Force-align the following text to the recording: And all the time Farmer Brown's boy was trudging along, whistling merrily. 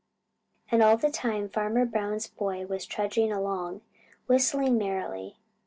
And 0.71 0.81
all 0.81 0.97
the 0.97 1.11
time 1.11 1.47
Farmer 1.47 1.85
Brown's 1.85 2.25
boy 2.25 2.65
was 2.65 2.87
trudging 2.87 3.31
along, 3.31 3.81
whistling 4.25 4.79
merrily. 4.79 5.35